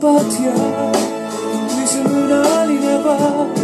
[0.00, 0.52] papatya
[1.80, 3.58] yüzümün haline bak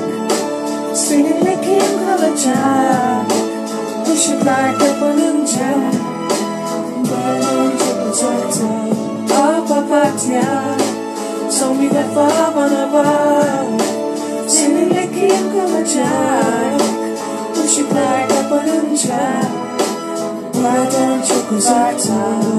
[0.95, 3.27] Seninle kim kalacak
[4.15, 5.75] Işıklar kapanınca
[6.97, 8.67] Benden çok uzakta
[9.35, 10.65] Ah papatya
[11.51, 13.83] Son bir defa bana bak
[14.49, 16.81] Seninle kim kalacak
[17.67, 19.43] Işıklar kapanınca
[20.55, 22.54] Buradan çok uzakta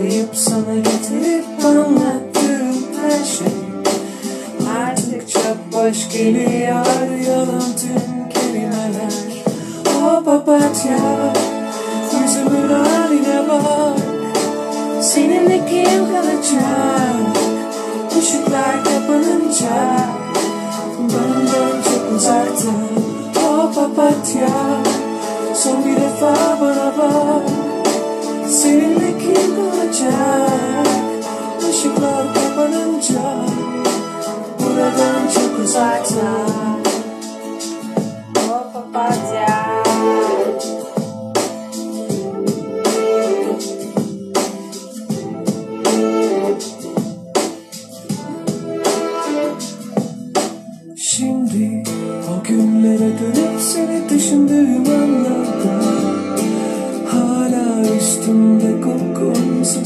[0.00, 3.52] saklayıp sana getirip anlattığım her şey.
[4.86, 9.12] Artık çok boş geliyor yalan tüm kelimeler.
[10.02, 10.98] O papatya
[12.22, 13.98] yüzümün haline bak.
[15.02, 17.36] Seninle kim kalacak
[18.18, 20.06] Işıklar kapanınca.
[20.98, 22.68] Benden çok uzakta
[23.48, 24.48] O papatya.
[25.54, 27.42] Son bir defa bana bak.
[28.48, 29.09] Seninle
[29.92, 30.86] kim kalacak
[31.70, 33.46] Işıklar kapanınca
[34.58, 36.46] Buradan çok uzakta
[38.48, 39.82] O papatya.
[50.96, 51.82] Şimdi
[52.28, 55.19] o günlere dönüp seni düşündüğüm anlarda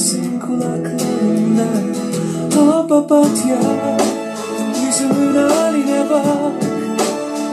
[0.04, 1.68] sesin kulaklarımda
[2.60, 3.58] O papatya
[4.86, 6.70] yüzümün haline bak.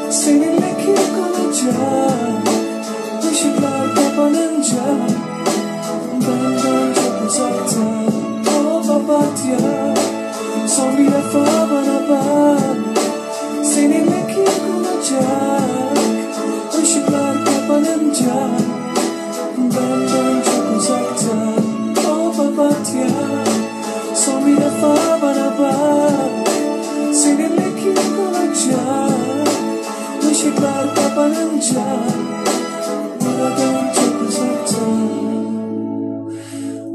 [0.10, 2.14] Seninle kim kalacak
[3.32, 4.84] Işıklar kapanınca
[6.14, 7.82] Benden çok uzakta.
[8.60, 10.01] O papatya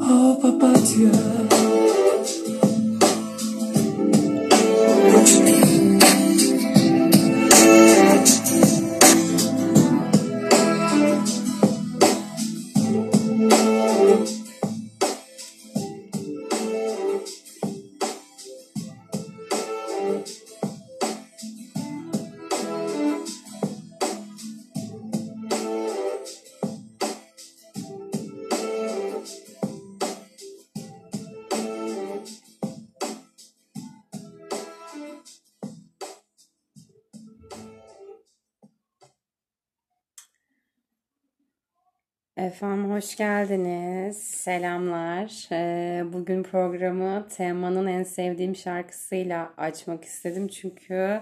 [0.08, 1.45] O papatya
[42.36, 44.18] Efendim hoş geldiniz.
[44.18, 45.48] Selamlar.
[45.52, 50.48] Ee, bugün programı Teoman'ın en sevdiğim şarkısıyla açmak istedim.
[50.48, 51.20] Çünkü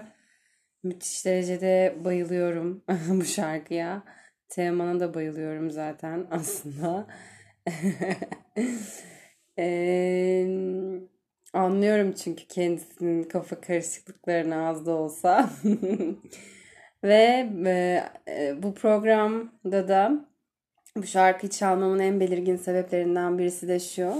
[0.83, 4.03] müthiş derecede bayılıyorum bu şarkıya.
[4.49, 7.07] Teoman'a da bayılıyorum zaten aslında.
[9.59, 10.47] Ee,
[11.53, 15.49] anlıyorum çünkü kendisinin kafa karışıklıklarını az da olsa.
[17.03, 20.25] Ve e, e, bu programda da
[20.97, 24.13] bu şarkıyı çalmamın en belirgin sebeplerinden birisi de şu.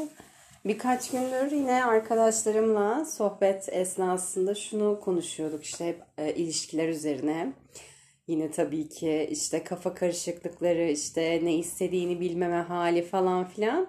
[0.66, 7.54] Birkaç gündür yine arkadaşlarımla sohbet esnasında şunu konuşuyorduk işte hep e, ilişkiler üzerine.
[8.27, 13.88] Yine tabii ki işte kafa karışıklıkları, işte ne istediğini bilmeme hali falan filan.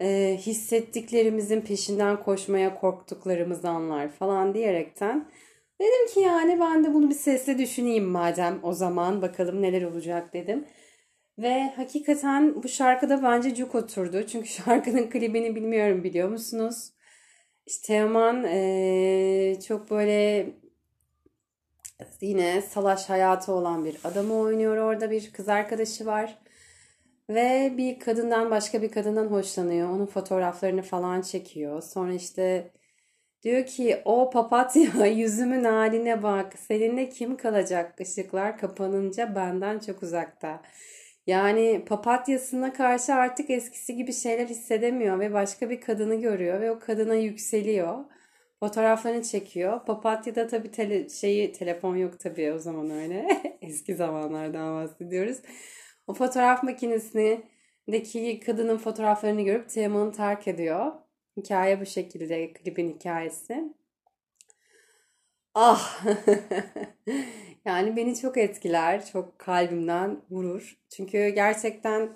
[0.00, 5.28] E, hissettiklerimizin peşinden koşmaya korktuklarımız anlar falan diyerekten.
[5.80, 10.32] Dedim ki yani ben de bunu bir sesle düşüneyim madem o zaman bakalım neler olacak
[10.32, 10.64] dedim.
[11.38, 14.26] Ve hakikaten bu şarkıda bence cuk oturdu.
[14.26, 16.92] Çünkü şarkının klibini bilmiyorum biliyor musunuz?
[17.66, 20.46] İşte Teoman eee, çok böyle
[22.20, 25.10] yine salaş hayatı olan bir adamı oynuyor orada.
[25.10, 26.38] Bir kız arkadaşı var.
[27.30, 29.88] Ve bir kadından başka bir kadından hoşlanıyor.
[29.90, 31.82] Onun fotoğraflarını falan çekiyor.
[31.82, 32.72] Sonra işte
[33.42, 36.54] diyor ki o papatya yüzümün haline bak.
[36.58, 40.62] Seninle kim kalacak ışıklar kapanınca benden çok uzakta.
[41.26, 46.78] Yani papatyasına karşı artık eskisi gibi şeyler hissedemiyor ve başka bir kadını görüyor ve o
[46.78, 48.04] kadına yükseliyor.
[48.60, 49.84] Fotoğraflarını çekiyor.
[49.86, 53.28] Papatya'da tabii tele, şeyi telefon yok tabii o zaman öyle.
[53.62, 55.38] Eski zamanlardan bahsediyoruz.
[56.06, 60.92] O fotoğraf makinesindeki kadının fotoğraflarını görüp Teoman'ı terk ediyor.
[61.36, 63.74] Hikaye bu şekilde klibin hikayesi.
[65.54, 66.04] Ah
[67.64, 70.78] yani beni çok etkiler, çok kalbimden vurur.
[70.88, 72.10] Çünkü gerçekten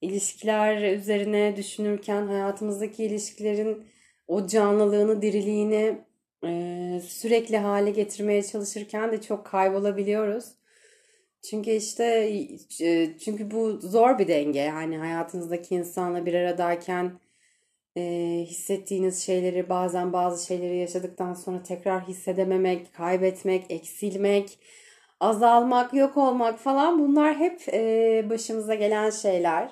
[0.00, 3.86] ilişkiler üzerine düşünürken hayatımızdaki ilişkilerin
[4.28, 5.98] o canlılığını, diriliğini
[6.44, 10.44] e, sürekli hale getirmeye çalışırken de çok kaybolabiliyoruz.
[11.50, 12.04] Çünkü işte
[12.80, 17.12] e, çünkü bu zor bir denge yani hayatınızdaki insanla bir aradayken
[17.98, 24.58] e, hissettiğiniz şeyleri bazen bazı şeyleri yaşadıktan sonra tekrar hissedememek, kaybetmek, eksilmek,
[25.20, 29.70] azalmak, yok olmak falan bunlar hep e, başımıza gelen şeyler.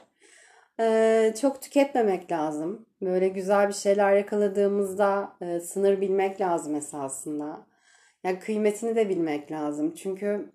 [0.81, 2.87] E, çok tüketmemek lazım.
[3.03, 7.67] Böyle güzel bir şeyler yakaladığımızda e, sınır bilmek lazım esasında.
[8.25, 9.95] Yani kıymetini de bilmek lazım.
[9.95, 10.53] Çünkü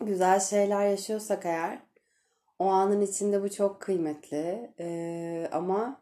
[0.00, 1.78] güzel şeyler yaşıyorsak eğer
[2.58, 4.70] o anın içinde bu çok kıymetli.
[4.80, 6.00] E, ama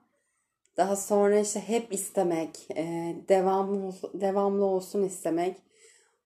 [0.78, 5.56] daha sonra işte hep istemek, e, devamlı devamlı olsun istemek.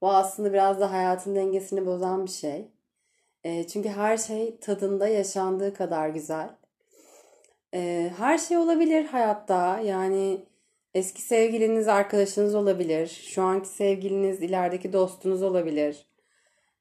[0.01, 2.69] Bu aslında biraz da hayatın dengesini bozan bir şey.
[3.45, 6.51] E, çünkü her şey tadında yaşandığı kadar güzel.
[7.75, 9.81] E, her şey olabilir hayatta.
[9.81, 10.45] Yani
[10.95, 13.07] eski sevgiliniz arkadaşınız olabilir.
[13.07, 16.07] Şu anki sevgiliniz ilerideki dostunuz olabilir.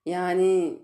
[0.06, 0.79] Yani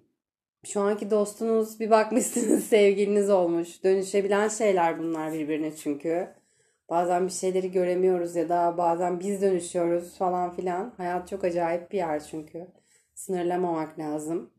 [0.65, 3.83] şu anki dostunuz bir bakmışsınız sevgiliniz olmuş.
[3.83, 6.27] Dönüşebilen şeyler bunlar birbirine çünkü.
[6.89, 10.93] Bazen bir şeyleri göremiyoruz ya da bazen biz dönüşüyoruz falan filan.
[10.97, 12.67] Hayat çok acayip bir yer çünkü.
[13.15, 14.53] Sınırlamamak lazım.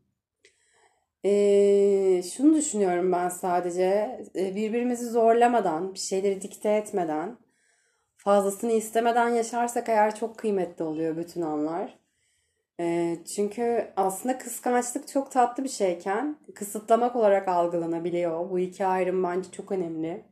[1.25, 7.37] Ee, şunu düşünüyorum ben sadece birbirimizi zorlamadan, bir şeyleri dikte etmeden,
[8.17, 11.99] fazlasını istemeden yaşarsak eğer çok kıymetli oluyor bütün anlar.
[12.79, 18.49] Ee, çünkü aslında kıskançlık çok tatlı bir şeyken kısıtlamak olarak algılanabiliyor.
[18.49, 20.28] Bu iki ayrım bence çok önemli.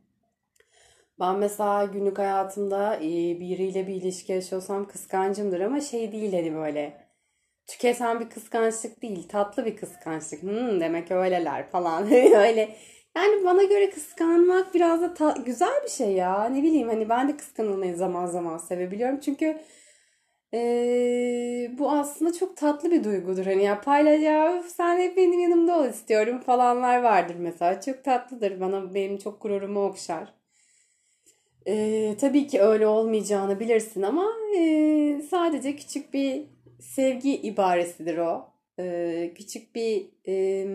[1.20, 3.00] Ben mesela günlük hayatımda e,
[3.40, 7.08] biriyle bir ilişki yaşıyorsam kıskancımdır ama şey değil hani böyle
[7.66, 12.76] tüketen bir kıskançlık değil tatlı bir kıskançlık hmm, demek öyleler falan öyle
[13.16, 17.28] yani bana göre kıskanmak biraz da ta- güzel bir şey ya ne bileyim hani ben
[17.28, 19.60] de kıskanılmayı zaman zaman sevebiliyorum çünkü
[20.54, 23.46] ee, bu aslında çok tatlı bir duygudur.
[23.46, 27.80] Hani ya paylaş ya sen hep benim yanımda ol istiyorum falanlar vardır mesela.
[27.80, 28.60] Çok tatlıdır.
[28.60, 30.37] Bana benim çok gururumu okşar.
[31.68, 34.26] Ee, tabii ki öyle olmayacağını bilirsin ama
[34.56, 36.46] e, sadece küçük bir
[36.80, 38.50] sevgi ibaresidir o.
[38.78, 40.66] Ee, küçük bir e,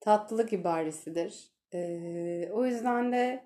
[0.00, 1.50] tatlılık ibaresidir.
[1.74, 3.44] Ee, o yüzden de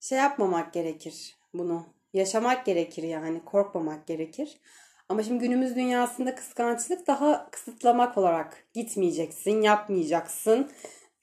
[0.00, 1.86] şey yapmamak gerekir bunu.
[2.12, 4.60] Yaşamak gerekir yani korkmamak gerekir.
[5.08, 10.70] Ama şimdi günümüz dünyasında kıskançlık daha kısıtlamak olarak gitmeyeceksin, yapmayacaksın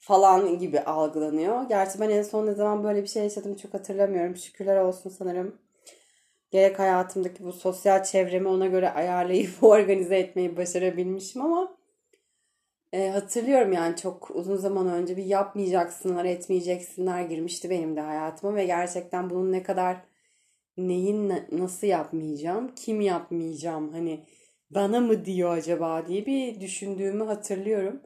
[0.04, 1.68] falan gibi algılanıyor.
[1.68, 4.36] Gerçi ben en son ne zaman böyle bir şey yaşadım çok hatırlamıyorum.
[4.36, 5.58] Şükürler olsun sanırım.
[6.50, 11.76] Gerek hayatımdaki bu sosyal çevremi ona göre ayarlayıp organize etmeyi başarabilmişim ama
[12.92, 18.64] e, hatırlıyorum yani çok uzun zaman önce bir yapmayacaksınlar, etmeyeceksinler girmişti benim de hayatıma ve
[18.66, 19.96] gerçekten bunun ne kadar
[20.76, 24.24] neyin nasıl yapmayacağım, kim yapmayacağım hani
[24.70, 28.00] bana mı diyor acaba diye bir düşündüğümü hatırlıyorum.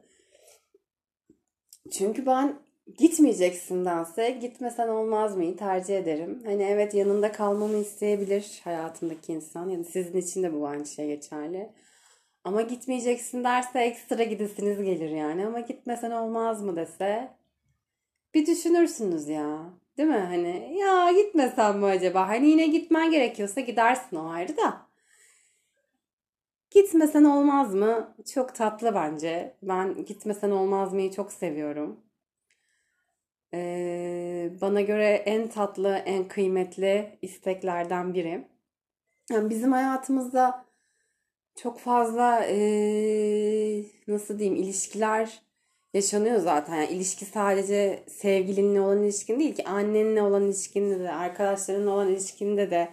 [1.90, 2.54] Çünkü ben
[2.98, 6.42] gitmeyeceksindense gitmesen olmaz mıyı tercih ederim.
[6.44, 9.68] Hani evet yanında kalmamı isteyebilir hayatımdaki insan.
[9.68, 11.72] Yani sizin için de bu aynı şey geçerli.
[12.44, 15.46] Ama gitmeyeceksin derse ekstra gidesiniz gelir yani.
[15.46, 17.28] Ama gitmesen olmaz mı dese
[18.34, 19.70] bir düşünürsünüz ya.
[19.98, 20.14] Değil mi?
[20.28, 22.28] Hani ya gitmesem mi acaba?
[22.28, 24.87] Hani yine gitmen gerekiyorsa gidersin o ayrı da.
[26.82, 28.14] Gitmesen olmaz mı?
[28.34, 29.56] Çok tatlı bence.
[29.62, 32.00] Ben gitmesen olmaz mıyı çok seviyorum.
[33.54, 38.48] Ee, bana göre en tatlı, en kıymetli isteklerden biri.
[39.30, 40.64] Yani bizim hayatımızda
[41.56, 45.42] çok fazla ee, nasıl diyeyim ilişkiler
[45.94, 46.74] yaşanıyor zaten.
[46.74, 52.70] Yani ilişki sadece sevgilinle olan ilişkin değil ki annenle olan ilişkinde de, arkadaşlarınla olan ilişkinde
[52.70, 52.88] de,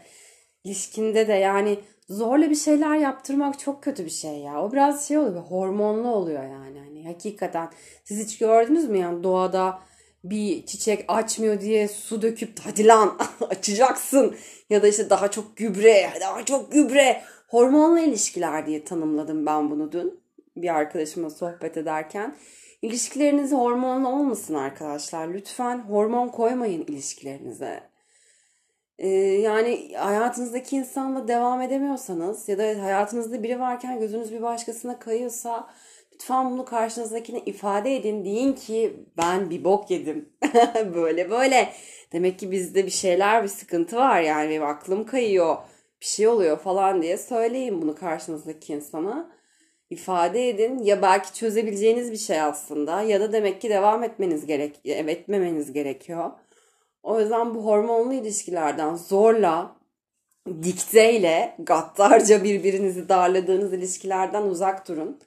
[0.63, 4.63] ilişkinde de yani zorla bir şeyler yaptırmak çok kötü bir şey ya.
[4.63, 6.79] O biraz şey oluyor, hormonlu oluyor yani.
[6.79, 7.69] Hani hakikaten
[8.03, 9.79] siz hiç gördünüz mü yani doğada
[10.23, 13.17] bir çiçek açmıyor diye su döküp hadi lan
[13.49, 14.35] açacaksın
[14.69, 19.91] ya da işte daha çok gübre, daha çok gübre hormonlu ilişkiler diye tanımladım ben bunu
[19.91, 20.19] dün.
[20.55, 22.35] bir arkadaşımla sohbet ederken.
[22.81, 25.27] İlişkileriniz hormonlu olmasın arkadaşlar.
[25.27, 27.94] Lütfen hormon koymayın ilişkilerinize.
[28.99, 29.07] Ee,
[29.41, 35.69] yani hayatınızdaki insanla devam edemiyorsanız ya da hayatınızda biri varken gözünüz bir başkasına kayıyorsa
[36.13, 38.25] lütfen bunu karşınızdakine ifade edin.
[38.25, 40.29] Deyin ki ben bir bok yedim.
[40.95, 41.73] böyle böyle.
[42.13, 45.57] Demek ki bizde bir şeyler bir sıkıntı var yani benim aklım kayıyor.
[46.01, 49.31] Bir şey oluyor falan diye söyleyin bunu karşınızdaki insana.
[49.89, 50.79] ifade edin.
[50.79, 56.31] Ya belki çözebileceğiniz bir şey aslında ya da demek ki devam etmeniz gerek etmemeniz gerekiyor.
[57.05, 59.75] O yüzden bu hormonlu ilişkilerden zorla,
[60.63, 65.19] dikteyle, gaddarca birbirinizi darladığınız ilişkilerden uzak durun.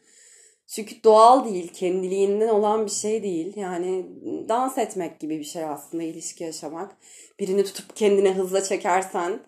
[0.66, 3.56] Çünkü doğal değil, kendiliğinden olan bir şey değil.
[3.56, 4.06] Yani
[4.48, 6.96] dans etmek gibi bir şey aslında ilişki yaşamak.
[7.40, 9.40] Birini tutup kendine hızla çekersen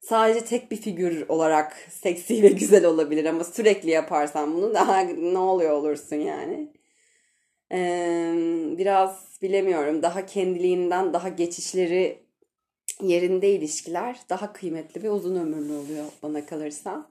[0.00, 5.38] sadece tek bir figür olarak seksi ve güzel olabilir ama sürekli yaparsan bunu daha ne
[5.38, 6.72] oluyor olursun yani.
[7.72, 8.34] Ee,
[8.78, 12.18] biraz bilemiyorum daha kendiliğinden daha geçişleri
[13.02, 17.06] yerinde ilişkiler daha kıymetli ve uzun ömürlü oluyor bana kalırsa.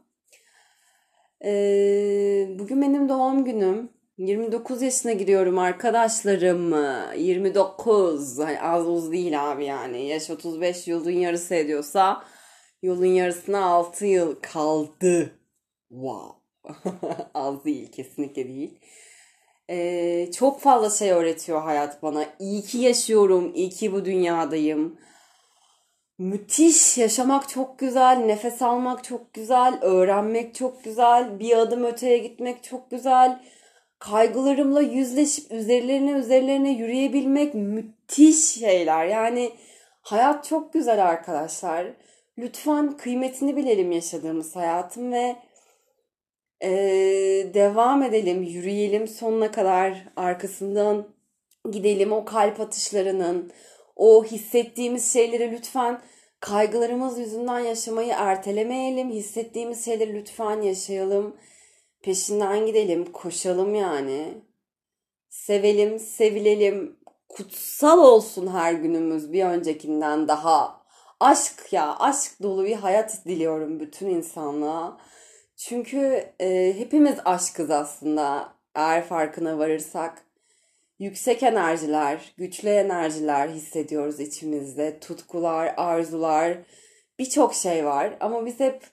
[1.45, 3.89] Ee, bugün benim doğum günüm.
[4.17, 6.73] 29 yaşına giriyorum arkadaşlarım.
[7.17, 8.39] 29.
[8.39, 10.07] Hani az uz değil abi yani.
[10.07, 12.23] Yaş 35 yılın yarısı ediyorsa
[12.81, 15.39] yolun yarısına 6 yıl kaldı.
[15.89, 16.41] Wow.
[17.33, 18.79] az değil kesinlikle değil.
[19.69, 22.25] Ee, çok fazla şey öğretiyor hayat bana.
[22.39, 24.97] İyi ki yaşıyorum, iyi ki bu dünyadayım.
[26.17, 32.63] Müthiş, yaşamak çok güzel, nefes almak çok güzel, öğrenmek çok güzel, bir adım öteye gitmek
[32.63, 33.41] çok güzel.
[33.99, 39.05] Kaygılarımla yüzleşip üzerlerine üzerlerine yürüyebilmek müthiş şeyler.
[39.05, 39.51] Yani
[40.01, 41.87] hayat çok güzel arkadaşlar.
[42.37, 45.35] Lütfen kıymetini bilelim yaşadığımız hayatın ve
[46.63, 51.07] ee, devam edelim, yürüyelim sonuna kadar arkasından
[51.71, 53.51] gidelim o kalp atışlarının,
[53.95, 56.01] o hissettiğimiz şeyleri lütfen
[56.41, 59.09] kaygılarımız yüzünden yaşamayı ertelemeyelim.
[59.09, 61.35] Hissettiğimiz şeyleri lütfen yaşayalım.
[62.01, 64.33] Peşinden gidelim, koşalım yani.
[65.29, 66.99] Sevelim, sevilelim.
[67.29, 70.81] Kutsal olsun her günümüz bir öncekinden daha.
[71.19, 74.97] Aşk ya, aşk dolu bir hayat diliyorum bütün insanlığa.
[75.63, 80.25] Çünkü e, hepimiz aşkız aslında eğer farkına varırsak.
[80.99, 84.99] Yüksek enerjiler, güçlü enerjiler hissediyoruz içimizde.
[84.99, 86.57] Tutkular, arzular,
[87.19, 88.17] birçok şey var.
[88.19, 88.83] Ama biz hep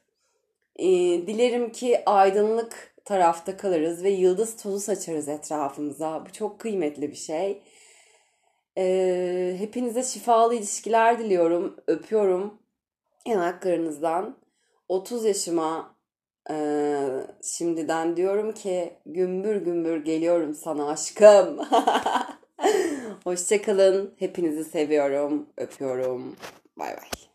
[0.77, 0.87] e,
[1.27, 6.27] dilerim ki aydınlık tarafta kalırız ve yıldız tozu saçarız etrafımıza.
[6.27, 7.63] Bu çok kıymetli bir şey.
[8.79, 11.77] E, hepinize şifalı ilişkiler diliyorum.
[11.87, 12.59] Öpüyorum
[13.27, 14.37] yanaklarınızdan.
[14.89, 15.98] 30 yaşıma
[16.51, 17.09] ee,
[17.43, 21.59] şimdiden diyorum ki gümbür gümbür geliyorum sana aşkım.
[23.25, 24.15] Hoşçakalın.
[24.19, 25.47] Hepinizi seviyorum.
[25.57, 26.37] Öpüyorum.
[26.79, 27.28] Bay bay.